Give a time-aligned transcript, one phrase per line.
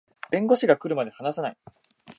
[0.31, 1.57] 弁護士が来るまで話さない